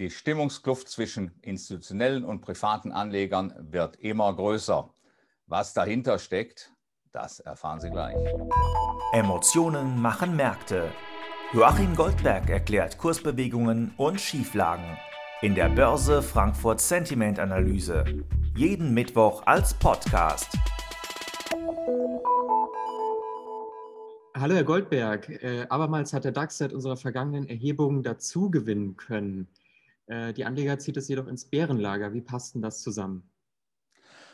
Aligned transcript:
Die 0.00 0.10
Stimmungskluft 0.10 0.88
zwischen 0.88 1.30
institutionellen 1.40 2.24
und 2.24 2.40
privaten 2.40 2.90
Anlegern 2.90 3.54
wird 3.70 3.94
immer 4.00 4.34
größer. 4.34 4.92
Was 5.46 5.72
dahinter 5.72 6.18
steckt, 6.18 6.72
das 7.12 7.38
erfahren 7.38 7.80
Sie 7.80 7.90
gleich. 7.90 8.16
Emotionen 9.12 10.02
machen 10.02 10.34
Märkte. 10.34 10.90
Joachim 11.52 11.94
Goldberg 11.94 12.50
erklärt 12.50 12.98
Kursbewegungen 12.98 13.94
und 13.96 14.20
Schieflagen 14.20 14.98
in 15.42 15.54
der 15.54 15.68
Börse 15.68 16.22
Frankfurt 16.22 16.80
Sentiment 16.80 17.38
Analyse. 17.38 18.04
Jeden 18.56 18.94
Mittwoch 18.94 19.46
als 19.46 19.74
Podcast. 19.74 20.58
Hallo 24.36 24.56
Herr 24.56 24.64
Goldberg, 24.64 25.28
äh, 25.28 25.66
abermals 25.68 26.12
hat 26.12 26.24
der 26.24 26.32
DAX 26.32 26.58
seit 26.58 26.72
unserer 26.72 26.96
vergangenen 26.96 27.48
Erhebung 27.48 28.02
dazu 28.02 28.50
gewinnen 28.50 28.96
können. 28.96 29.46
Äh, 30.06 30.32
die 30.32 30.44
Anleger 30.44 30.78
zieht 30.78 30.96
es 30.96 31.08
jedoch 31.08 31.26
ins 31.26 31.48
Bärenlager. 31.48 32.12
Wie 32.12 32.20
passt 32.20 32.54
denn 32.54 32.62
das 32.62 32.82
zusammen? 32.82 33.30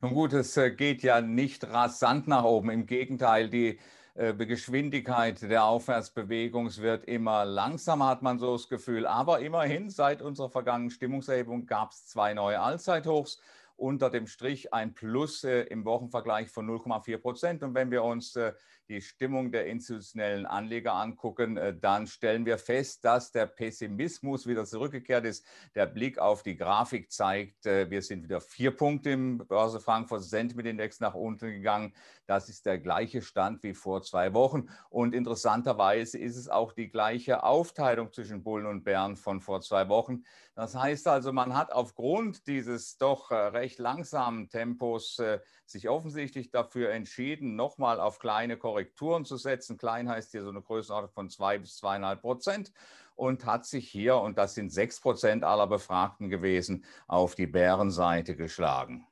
Nun 0.00 0.14
gut, 0.14 0.32
es 0.32 0.56
äh, 0.56 0.70
geht 0.70 1.02
ja 1.02 1.20
nicht 1.20 1.64
rasant 1.64 2.28
nach 2.28 2.44
oben. 2.44 2.70
Im 2.70 2.86
Gegenteil, 2.86 3.48
die 3.48 3.78
äh, 4.14 4.34
Geschwindigkeit 4.34 5.42
der 5.42 5.64
Aufwärtsbewegung 5.64 6.76
wird 6.76 7.04
immer 7.06 7.44
langsamer, 7.44 8.08
hat 8.08 8.22
man 8.22 8.38
so 8.38 8.52
das 8.52 8.68
Gefühl. 8.68 9.06
Aber 9.06 9.40
immerhin, 9.40 9.90
seit 9.90 10.22
unserer 10.22 10.50
vergangenen 10.50 10.90
Stimmungserhebung 10.90 11.66
gab 11.66 11.92
es 11.92 12.06
zwei 12.06 12.34
neue 12.34 12.60
Allzeithochs 12.60 13.40
unter 13.76 14.10
dem 14.10 14.26
Strich 14.26 14.72
ein 14.72 14.94
Plus 14.94 15.44
äh, 15.44 15.62
im 15.62 15.84
Wochenvergleich 15.84 16.50
von 16.50 16.66
0,4 16.66 17.18
Prozent. 17.18 17.62
Und 17.62 17.74
wenn 17.74 17.90
wir 17.90 18.04
uns 18.04 18.36
äh, 18.36 18.52
die 18.88 19.00
Stimmung 19.00 19.50
der 19.50 19.66
institutionellen 19.66 20.46
Anleger 20.46 20.94
angucken, 20.94 21.56
äh, 21.56 21.76
dann 21.76 22.06
stellen 22.06 22.46
wir 22.46 22.58
fest, 22.58 23.04
dass 23.04 23.32
der 23.32 23.46
Pessimismus 23.46 24.46
wieder 24.46 24.64
zurückgekehrt 24.64 25.24
ist. 25.24 25.44
Der 25.74 25.86
Blick 25.86 26.18
auf 26.18 26.42
die 26.42 26.56
Grafik 26.56 27.10
zeigt, 27.10 27.66
äh, 27.66 27.90
wir 27.90 28.02
sind 28.02 28.22
wieder 28.22 28.40
vier 28.40 28.76
Punkte 28.76 29.10
im 29.10 29.38
Börse 29.38 29.80
Frankfurt 29.80 30.22
Sentiment 30.22 30.68
Index 30.68 31.00
nach 31.00 31.14
unten 31.14 31.50
gegangen. 31.50 31.94
Das 32.26 32.48
ist 32.48 32.66
der 32.66 32.78
gleiche 32.78 33.22
Stand 33.22 33.62
wie 33.62 33.74
vor 33.74 34.02
zwei 34.02 34.32
Wochen. 34.34 34.68
Und 34.88 35.14
interessanterweise 35.14 36.18
ist 36.18 36.36
es 36.36 36.48
auch 36.48 36.72
die 36.72 36.88
gleiche 36.88 37.42
Aufteilung 37.42 38.12
zwischen 38.12 38.42
Bullen 38.42 38.66
und 38.66 38.84
Bären 38.84 39.16
von 39.16 39.40
vor 39.40 39.60
zwei 39.60 39.88
Wochen. 39.88 40.24
Das 40.54 40.74
heißt 40.74 41.08
also, 41.08 41.32
man 41.32 41.56
hat 41.56 41.72
aufgrund 41.72 42.46
dieses 42.46 42.96
doch 42.96 43.30
äh, 43.30 43.34
recht 43.64 43.78
langsamen 43.78 44.50
Tempos 44.50 45.20
sich 45.64 45.88
offensichtlich 45.88 46.50
dafür 46.50 46.90
entschieden, 46.90 47.56
nochmal 47.56 47.98
auf 47.98 48.18
kleine 48.18 48.58
Korrekturen 48.58 49.24
zu 49.24 49.38
setzen. 49.38 49.78
Klein 49.78 50.08
heißt 50.08 50.32
hier 50.32 50.42
so 50.42 50.50
eine 50.50 50.60
Größenordnung 50.60 51.12
von 51.12 51.30
zwei 51.30 51.58
bis 51.58 51.76
zweieinhalb 51.76 52.20
Prozent 52.20 52.72
und 53.16 53.46
hat 53.46 53.64
sich 53.64 53.88
hier, 53.88 54.16
und 54.16 54.36
das 54.36 54.54
sind 54.54 54.70
sechs 54.70 55.00
Prozent 55.00 55.44
aller 55.44 55.66
Befragten 55.66 56.28
gewesen, 56.28 56.84
auf 57.06 57.34
die 57.34 57.46
Bärenseite 57.46 58.36
geschlagen. 58.36 59.06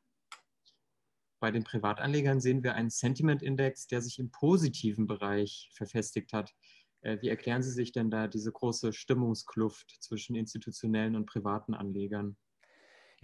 Bei 1.41 1.51
den 1.51 1.65
Privatanlegern 1.65 2.41
sehen 2.41 2.63
wir 2.63 2.75
einen 2.75 2.91
Sentiment-Index, 2.91 3.87
der 3.87 4.03
sich 4.03 4.19
im 4.19 4.31
positiven 4.31 5.07
Bereich 5.07 5.71
verfestigt 5.73 6.33
hat. 6.33 6.53
Äh, 7.01 7.19
wie 7.21 7.31
erklären 7.31 7.63
Sie 7.63 7.73
sich 7.73 7.91
denn 7.91 8.11
da 8.11 8.29
diese 8.29 8.53
große 8.53 8.93
Stimmungskluft 8.93 9.97
zwischen 10.01 10.37
institutionellen 10.37 11.17
und 11.17 11.27
privaten 11.27 11.75
Anlegern? 11.75 12.37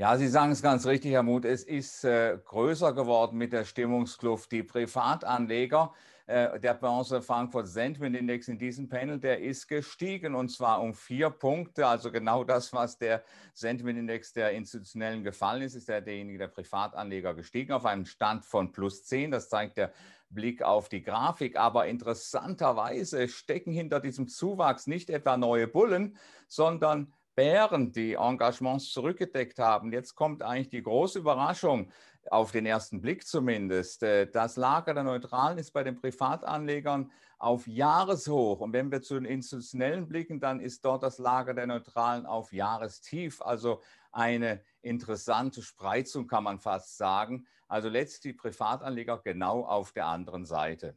Ja, 0.00 0.16
Sie 0.16 0.28
sagen 0.28 0.52
es 0.52 0.62
ganz 0.62 0.86
richtig, 0.86 1.10
Herr 1.10 1.24
Muth. 1.24 1.44
Es 1.44 1.64
ist 1.64 2.04
äh, 2.04 2.38
größer 2.44 2.92
geworden 2.92 3.36
mit 3.36 3.52
der 3.52 3.64
Stimmungskluft. 3.64 4.52
Die 4.52 4.62
Privatanleger, 4.62 5.92
äh, 6.28 6.60
der 6.60 6.74
Börse 6.74 7.20
Frankfurt 7.20 7.66
Sentiment 7.66 8.14
Index 8.14 8.46
in 8.46 8.58
diesem 8.58 8.88
Panel, 8.88 9.18
der 9.18 9.40
ist 9.40 9.66
gestiegen 9.66 10.36
und 10.36 10.50
zwar 10.50 10.80
um 10.82 10.94
vier 10.94 11.30
Punkte. 11.30 11.84
Also 11.84 12.12
genau 12.12 12.44
das, 12.44 12.72
was 12.72 12.96
der 12.96 13.24
Sentiment 13.54 13.98
Index 13.98 14.32
der 14.32 14.52
Institutionellen 14.52 15.24
gefallen 15.24 15.62
ist, 15.62 15.74
ist 15.74 15.88
der 15.88 16.00
derjenige 16.00 16.38
der 16.38 16.46
Privatanleger 16.46 17.34
gestiegen 17.34 17.72
auf 17.72 17.84
einem 17.84 18.04
Stand 18.04 18.44
von 18.44 18.70
plus 18.70 19.04
zehn. 19.04 19.32
Das 19.32 19.48
zeigt 19.48 19.78
der 19.78 19.92
Blick 20.30 20.62
auf 20.62 20.88
die 20.88 21.02
Grafik. 21.02 21.56
Aber 21.56 21.88
interessanterweise 21.88 23.26
stecken 23.26 23.72
hinter 23.72 23.98
diesem 23.98 24.28
Zuwachs 24.28 24.86
nicht 24.86 25.10
etwa 25.10 25.36
neue 25.36 25.66
Bullen, 25.66 26.16
sondern 26.46 27.12
Bären, 27.38 27.92
die 27.92 28.14
Engagements 28.14 28.90
zurückgedeckt 28.90 29.60
haben. 29.60 29.92
Jetzt 29.92 30.16
kommt 30.16 30.42
eigentlich 30.42 30.70
die 30.70 30.82
große 30.82 31.20
Überraschung, 31.20 31.88
auf 32.32 32.50
den 32.50 32.66
ersten 32.66 33.00
Blick 33.00 33.24
zumindest. 33.24 34.02
Äh, 34.02 34.28
das 34.28 34.56
Lager 34.56 34.92
der 34.92 35.04
Neutralen 35.04 35.56
ist 35.56 35.70
bei 35.70 35.84
den 35.84 35.94
Privatanlegern 35.94 37.12
auf 37.38 37.68
Jahreshoch. 37.68 38.58
Und 38.58 38.72
wenn 38.72 38.90
wir 38.90 39.02
zu 39.02 39.14
den 39.14 39.24
institutionellen 39.24 40.08
blicken, 40.08 40.40
dann 40.40 40.58
ist 40.58 40.84
dort 40.84 41.04
das 41.04 41.18
Lager 41.18 41.54
der 41.54 41.68
Neutralen 41.68 42.26
auf 42.26 42.52
Jahrestief. 42.52 43.40
Also 43.40 43.82
eine 44.10 44.60
interessante 44.82 45.62
Spreizung, 45.62 46.26
kann 46.26 46.42
man 46.42 46.58
fast 46.58 46.96
sagen. 46.96 47.46
Also 47.68 47.88
letztlich 47.88 48.34
die 48.34 48.36
Privatanleger 48.36 49.18
genau 49.22 49.64
auf 49.64 49.92
der 49.92 50.06
anderen 50.06 50.44
Seite. 50.44 50.96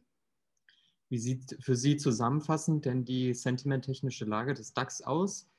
Wie 1.08 1.18
sieht 1.18 1.56
für 1.60 1.76
Sie 1.76 1.98
zusammenfassend 1.98 2.84
denn 2.84 3.04
die 3.04 3.32
sentimenttechnische 3.32 4.24
Lage 4.24 4.54
des 4.54 4.74
DAX 4.74 5.02
aus? 5.02 5.51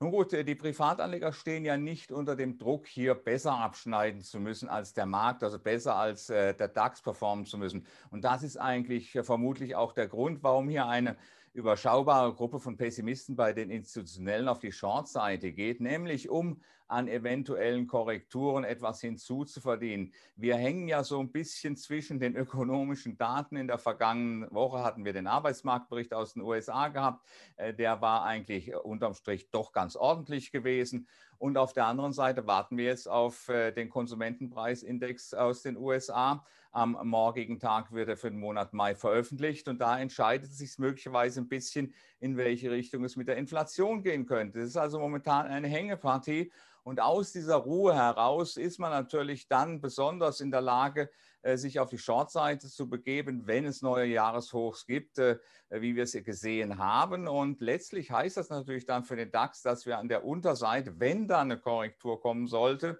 Nun 0.00 0.12
gut, 0.12 0.32
äh, 0.32 0.44
die 0.44 0.54
Privatanleger 0.54 1.32
stehen 1.32 1.64
ja 1.64 1.76
nicht 1.76 2.12
unter 2.12 2.36
dem 2.36 2.56
Druck, 2.56 2.86
hier 2.86 3.14
besser 3.14 3.54
abschneiden 3.54 4.22
zu 4.22 4.38
müssen 4.38 4.68
als 4.68 4.94
der 4.94 5.06
Markt, 5.06 5.42
also 5.42 5.58
besser 5.58 5.96
als 5.96 6.30
äh, 6.30 6.54
der 6.54 6.68
DAX 6.68 7.02
performen 7.02 7.46
zu 7.46 7.58
müssen. 7.58 7.84
Und 8.10 8.22
das 8.22 8.44
ist 8.44 8.58
eigentlich 8.58 9.16
äh, 9.16 9.24
vermutlich 9.24 9.74
auch 9.74 9.92
der 9.92 10.06
Grund, 10.06 10.44
warum 10.44 10.68
hier 10.68 10.86
eine 10.86 11.16
überschaubare 11.58 12.32
Gruppe 12.32 12.60
von 12.60 12.76
Pessimisten 12.76 13.34
bei 13.34 13.52
den 13.52 13.70
Institutionellen 13.70 14.48
auf 14.48 14.60
die 14.60 14.72
Short-Seite 14.72 15.52
geht, 15.52 15.80
nämlich 15.80 16.30
um 16.30 16.60
an 16.86 17.06
eventuellen 17.06 17.86
Korrekturen 17.86 18.64
etwas 18.64 19.00
hinzuzuverdienen. 19.00 20.14
Wir 20.36 20.56
hängen 20.56 20.88
ja 20.88 21.04
so 21.04 21.20
ein 21.20 21.30
bisschen 21.30 21.76
zwischen 21.76 22.18
den 22.18 22.34
ökonomischen 22.34 23.18
Daten. 23.18 23.56
In 23.56 23.66
der 23.66 23.78
vergangenen 23.78 24.50
Woche 24.50 24.82
hatten 24.82 25.04
wir 25.04 25.12
den 25.12 25.26
Arbeitsmarktbericht 25.26 26.14
aus 26.14 26.32
den 26.32 26.42
USA 26.42 26.88
gehabt. 26.88 27.26
Äh, 27.56 27.74
der 27.74 28.00
war 28.00 28.24
eigentlich 28.24 28.74
unterm 28.74 29.12
Strich 29.12 29.50
doch 29.50 29.72
ganz 29.72 29.96
ordentlich 29.96 30.50
gewesen. 30.50 31.08
Und 31.36 31.58
auf 31.58 31.72
der 31.72 31.86
anderen 31.86 32.12
Seite 32.12 32.46
warten 32.46 32.78
wir 32.78 32.86
jetzt 32.86 33.08
auf 33.08 33.48
äh, 33.48 33.70
den 33.70 33.90
Konsumentenpreisindex 33.90 35.34
aus 35.34 35.62
den 35.62 35.76
USA. 35.76 36.44
Am 36.70 36.98
morgigen 37.04 37.60
Tag 37.60 37.92
wird 37.92 38.08
er 38.08 38.16
für 38.16 38.30
den 38.30 38.40
Monat 38.40 38.74
Mai 38.74 38.94
veröffentlicht 38.94 39.68
und 39.68 39.80
da 39.80 39.98
entscheidet 39.98 40.52
sich 40.52 40.78
möglicherweise 40.78 41.40
bisschen, 41.48 41.94
in 42.20 42.36
welche 42.36 42.70
Richtung 42.70 43.04
es 43.04 43.16
mit 43.16 43.28
der 43.28 43.36
Inflation 43.36 44.02
gehen 44.02 44.26
könnte. 44.26 44.60
Das 44.60 44.68
ist 44.68 44.76
also 44.76 44.98
momentan 44.98 45.46
eine 45.46 45.68
Hängepartie 45.68 46.52
und 46.88 47.00
aus 47.00 47.32
dieser 47.32 47.56
Ruhe 47.56 47.94
heraus 47.94 48.56
ist 48.56 48.78
man 48.78 48.90
natürlich 48.90 49.46
dann 49.46 49.82
besonders 49.82 50.40
in 50.40 50.50
der 50.50 50.62
Lage, 50.62 51.10
äh, 51.42 51.58
sich 51.58 51.78
auf 51.80 51.90
die 51.90 51.98
Shortseite 51.98 52.66
zu 52.66 52.88
begeben, 52.88 53.46
wenn 53.46 53.66
es 53.66 53.82
neue 53.82 54.06
Jahreshochs 54.06 54.86
gibt, 54.86 55.18
äh, 55.18 55.38
wie 55.68 55.94
wir 55.96 56.04
es 56.04 56.12
gesehen 56.12 56.78
haben. 56.78 57.28
Und 57.28 57.60
letztlich 57.60 58.10
heißt 58.10 58.38
das 58.38 58.48
natürlich 58.48 58.86
dann 58.86 59.04
für 59.04 59.16
den 59.16 59.30
DAX, 59.30 59.60
dass 59.60 59.84
wir 59.84 59.98
an 59.98 60.08
der 60.08 60.24
Unterseite, 60.24 60.98
wenn 60.98 61.28
da 61.28 61.42
eine 61.42 61.58
Korrektur 61.58 62.22
kommen 62.22 62.46
sollte, 62.46 62.98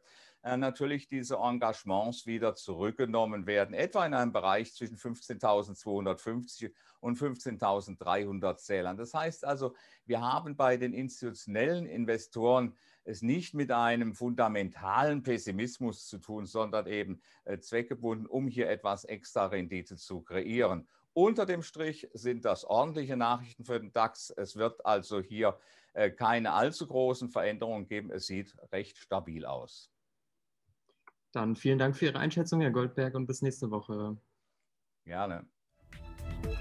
natürlich 0.56 1.08
diese 1.08 1.36
Engagements 1.36 2.26
wieder 2.26 2.54
zurückgenommen 2.54 3.46
werden, 3.46 3.74
etwa 3.74 4.06
in 4.06 4.14
einem 4.14 4.32
Bereich 4.32 4.74
zwischen 4.74 4.96
15.250 4.96 6.72
und 7.00 7.18
15.300 7.18 8.56
Zählern. 8.56 8.96
Das 8.96 9.14
heißt 9.14 9.44
also, 9.44 9.74
wir 10.06 10.20
haben 10.20 10.56
bei 10.56 10.76
den 10.76 10.94
institutionellen 10.94 11.86
Investoren 11.86 12.74
es 13.04 13.22
nicht 13.22 13.54
mit 13.54 13.70
einem 13.70 14.14
fundamentalen 14.14 15.22
Pessimismus 15.22 16.06
zu 16.06 16.18
tun, 16.18 16.46
sondern 16.46 16.86
eben 16.86 17.20
äh, 17.44 17.58
zweckgebunden, 17.58 18.26
um 18.26 18.48
hier 18.48 18.68
etwas 18.68 19.04
extra 19.04 19.46
Rendite 19.46 19.96
zu 19.96 20.20
kreieren. 20.20 20.86
Unter 21.14 21.46
dem 21.46 21.62
Strich 21.62 22.08
sind 22.12 22.44
das 22.44 22.64
ordentliche 22.64 23.16
Nachrichten 23.16 23.64
für 23.64 23.80
den 23.80 23.92
DAX. 23.92 24.30
Es 24.30 24.56
wird 24.56 24.84
also 24.84 25.20
hier 25.20 25.58
äh, 25.94 26.10
keine 26.10 26.52
allzu 26.52 26.86
großen 26.86 27.30
Veränderungen 27.30 27.88
geben. 27.88 28.10
Es 28.12 28.26
sieht 28.26 28.54
recht 28.70 28.98
stabil 28.98 29.44
aus. 29.44 29.90
Dann 31.32 31.56
vielen 31.56 31.78
Dank 31.78 31.96
für 31.96 32.06
Ihre 32.06 32.18
Einschätzung, 32.18 32.60
Herr 32.60 32.70
Goldberg, 32.70 33.14
und 33.14 33.26
bis 33.26 33.42
nächste 33.42 33.70
Woche. 33.70 34.16
Gerne. 35.04 35.46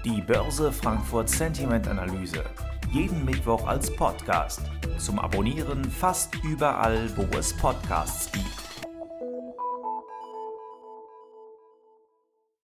Die 0.04 0.20
Börse 0.20 0.72
Frankfurt 0.72 1.28
Sentiment 1.28 1.86
Analyse. 1.88 2.44
Jeden 2.92 3.24
Mittwoch 3.24 3.66
als 3.66 3.94
Podcast. 3.94 4.62
Zum 4.98 5.18
Abonnieren 5.18 5.84
fast 5.84 6.34
überall, 6.44 7.14
wo 7.16 7.22
es 7.36 7.54
Podcasts 7.56 8.30
gibt. 8.32 8.67